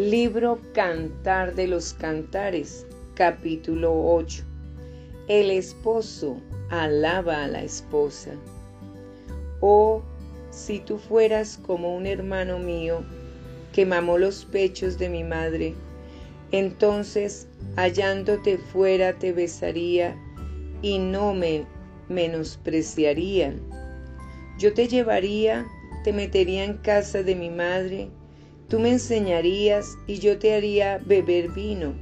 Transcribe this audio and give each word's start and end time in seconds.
Libro 0.00 0.58
Cantar 0.72 1.54
de 1.54 1.66
los 1.66 1.92
Cantares, 1.92 2.86
capítulo 3.12 3.92
8. 4.14 4.42
El 5.28 5.50
esposo 5.50 6.40
alaba 6.70 7.44
a 7.44 7.48
la 7.48 7.62
esposa. 7.62 8.30
Oh, 9.60 10.00
si 10.48 10.78
tú 10.78 10.96
fueras 10.96 11.58
como 11.58 11.94
un 11.94 12.06
hermano 12.06 12.58
mío 12.58 13.02
que 13.74 13.84
mamó 13.84 14.16
los 14.16 14.46
pechos 14.46 14.96
de 14.96 15.10
mi 15.10 15.22
madre, 15.22 15.74
entonces 16.50 17.46
hallándote 17.76 18.56
fuera 18.56 19.18
te 19.18 19.32
besaría 19.32 20.16
y 20.80 20.98
no 20.98 21.34
me 21.34 21.66
menospreciarían. 22.08 23.60
Yo 24.58 24.72
te 24.72 24.88
llevaría, 24.88 25.66
te 26.04 26.14
metería 26.14 26.64
en 26.64 26.78
casa 26.78 27.22
de 27.22 27.34
mi 27.34 27.50
madre, 27.50 28.08
tú 28.70 28.78
me 28.78 28.92
enseñarías 28.92 29.98
y 30.06 30.20
yo 30.20 30.38
te 30.38 30.54
haría 30.54 30.98
beber 31.04 31.50
vino, 31.50 31.92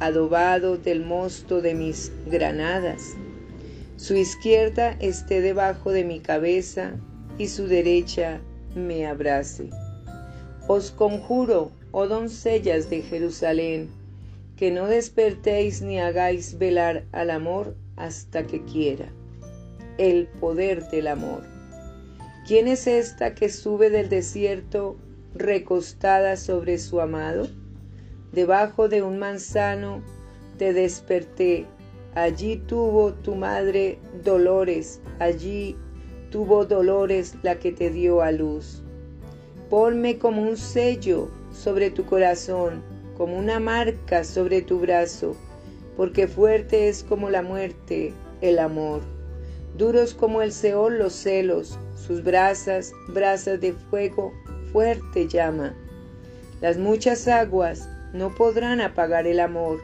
adobado 0.00 0.76
del 0.76 1.02
mosto 1.02 1.62
de 1.62 1.74
mis 1.74 2.12
granadas. 2.26 3.16
Su 3.96 4.14
izquierda 4.14 4.96
esté 5.00 5.40
debajo 5.40 5.92
de 5.92 6.04
mi 6.04 6.20
cabeza 6.20 6.92
y 7.38 7.48
su 7.48 7.66
derecha 7.66 8.38
me 8.74 9.06
abrace. 9.06 9.70
Os 10.68 10.90
conjuro, 10.90 11.72
oh 11.90 12.06
doncellas 12.06 12.90
de 12.90 13.00
Jerusalén, 13.00 13.88
que 14.56 14.70
no 14.70 14.88
despertéis 14.88 15.80
ni 15.80 16.00
hagáis 16.00 16.58
velar 16.58 17.04
al 17.12 17.30
amor 17.30 17.74
hasta 17.96 18.46
que 18.46 18.62
quiera. 18.66 19.10
El 19.96 20.26
poder 20.26 20.86
del 20.90 21.06
amor. 21.06 21.42
¿Quién 22.46 22.68
es 22.68 22.86
esta 22.86 23.34
que 23.34 23.48
sube 23.48 23.88
del 23.88 24.10
desierto 24.10 24.98
recostada 25.34 26.36
sobre 26.36 26.78
su 26.78 27.00
amado? 27.00 27.48
Debajo 28.32 28.88
de 28.88 29.02
un 29.02 29.18
manzano 29.18 30.02
te 30.58 30.72
desperté. 30.72 31.66
Allí 32.14 32.56
tuvo 32.56 33.12
tu 33.12 33.34
madre 33.34 33.98
dolores, 34.24 35.00
allí 35.18 35.76
tuvo 36.30 36.64
dolores 36.64 37.36
la 37.42 37.58
que 37.58 37.72
te 37.72 37.90
dio 37.90 38.22
a 38.22 38.32
luz. 38.32 38.82
Ponme 39.68 40.18
como 40.18 40.42
un 40.42 40.56
sello 40.56 41.28
sobre 41.52 41.90
tu 41.90 42.04
corazón 42.04 42.82
como 43.20 43.36
una 43.36 43.60
marca 43.60 44.24
sobre 44.24 44.62
tu 44.62 44.78
brazo, 44.78 45.36
porque 45.94 46.26
fuerte 46.26 46.88
es 46.88 47.04
como 47.04 47.28
la 47.28 47.42
muerte 47.42 48.14
el 48.40 48.58
amor. 48.58 49.02
Duros 49.76 50.14
como 50.14 50.40
el 50.40 50.52
Seol 50.52 50.98
los 50.98 51.12
celos, 51.12 51.78
sus 51.94 52.24
brasas, 52.24 52.94
brasas 53.08 53.60
de 53.60 53.74
fuego, 53.74 54.32
fuerte 54.72 55.28
llama. 55.28 55.74
Las 56.60 56.78
muchas 56.78 57.26
aguas 57.28 57.88
no 58.12 58.34
podrán 58.34 58.80
apagar 58.80 59.26
el 59.26 59.40
amor, 59.40 59.80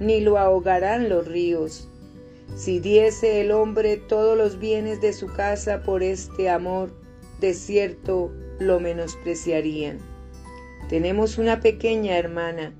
ni 0.00 0.20
lo 0.20 0.38
ahogarán 0.38 1.08
los 1.08 1.26
ríos. 1.26 1.88
Si 2.56 2.80
diese 2.80 3.40
el 3.40 3.52
hombre 3.52 3.96
todos 3.96 4.36
los 4.36 4.58
bienes 4.58 5.00
de 5.00 5.12
su 5.12 5.26
casa 5.28 5.82
por 5.82 6.02
este 6.02 6.48
amor, 6.48 6.92
de 7.40 7.54
cierto 7.54 8.32
lo 8.58 8.80
menospreciarían. 8.80 9.98
Tenemos 10.88 11.38
una 11.38 11.60
pequeña 11.60 12.18
hermana 12.18 12.74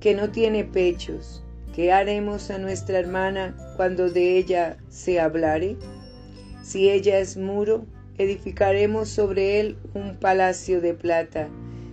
que 0.00 0.14
no 0.14 0.30
tiene 0.30 0.64
pechos. 0.64 1.42
¿Qué 1.74 1.92
haremos 1.92 2.50
a 2.50 2.58
nuestra 2.58 2.98
hermana 2.98 3.56
cuando 3.76 4.10
de 4.10 4.38
ella 4.38 4.78
se 4.88 5.20
hablare? 5.20 5.76
Si 6.62 6.90
ella 6.90 7.18
es 7.18 7.36
muro, 7.36 7.86
edificaremos 8.18 9.08
sobre 9.08 9.60
él 9.60 9.76
un 9.94 10.16
palacio 10.16 10.80
de 10.80 10.94
plata. 10.94 11.48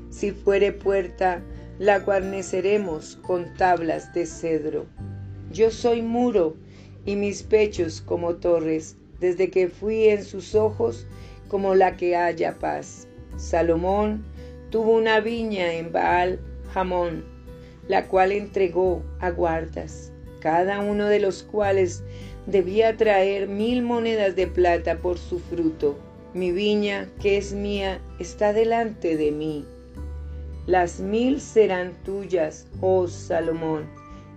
Si 0.10 0.32
fuere 0.32 0.72
puerta, 0.72 1.42
la 1.80 2.00
guarneceremos 2.00 3.18
con 3.22 3.54
tablas 3.56 4.14
de 4.14 4.26
cedro. 4.26 4.86
Yo 5.52 5.72
soy 5.72 6.02
muro 6.02 6.56
y 7.06 7.16
mis 7.16 7.44
pechos 7.44 8.02
como 8.02 8.36
torres, 8.36 8.98
desde 9.20 9.50
que 9.50 9.70
fui 9.70 10.06
en 10.06 10.24
sus 10.24 10.56
ojos 10.56 11.08
como 11.48 11.76
la 11.76 11.96
que 11.96 12.16
haya 12.16 12.60
paz. 12.60 13.08
Salomón 13.38 14.26
tuvo 14.70 14.94
una 14.94 15.20
viña 15.20 15.74
en 15.74 15.92
Baal 15.92 16.40
Jamón 16.74 17.36
la 17.88 18.08
cual 18.08 18.32
entregó 18.32 19.04
a 19.20 19.30
guardas, 19.30 20.12
cada 20.40 20.80
uno 20.80 21.08
de 21.08 21.20
los 21.20 21.44
cuales 21.44 22.04
debía 22.48 22.98
traer 22.98 23.48
mil 23.48 23.82
monedas 23.82 24.36
de 24.36 24.48
plata 24.48 24.98
por 24.98 25.18
su 25.18 25.40
fruto. 25.40 25.98
Mi 26.36 26.52
viña, 26.52 27.08
que 27.22 27.38
es 27.38 27.54
mía, 27.54 28.02
está 28.20 28.52
delante 28.52 29.16
de 29.16 29.32
mí. 29.32 29.66
Las 30.66 31.00
mil 31.00 31.40
serán 31.40 31.94
tuyas, 32.04 32.68
oh 32.82 33.08
Salomón, 33.08 33.86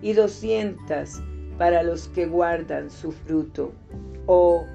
y 0.01 0.13
doscientas 0.13 1.21
para 1.57 1.83
los 1.83 2.07
que 2.07 2.25
guardan 2.25 2.89
su 2.89 3.11
fruto. 3.11 3.73
Oh, 4.27 4.65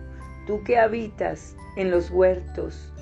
tú 0.47 0.63
que 0.65 0.77
habitas 0.77 1.57
en 1.79 1.91
los 1.91 2.11
huertos, 2.11 2.93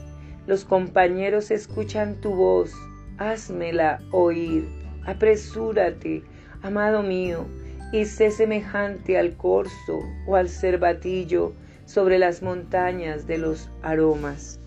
los 0.46 0.64
compañeros 0.64 1.50
escuchan 1.50 2.20
tu 2.20 2.32
voz, 2.32 2.72
házmela 3.18 3.98
oír 4.12 4.68
Apresúrate, 5.04 6.22
amado 6.62 7.02
mío, 7.02 7.44
y 7.92 8.04
sé 8.04 8.30
semejante 8.30 9.18
al 9.18 9.36
corzo 9.36 9.98
o 10.28 10.36
al 10.36 10.48
cervatillo 10.48 11.54
sobre 11.86 12.18
las 12.18 12.42
montañas 12.42 13.26
de 13.26 13.38
los 13.38 13.68
aromas. 13.82 14.58